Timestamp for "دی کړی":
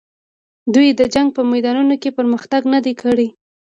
2.85-3.27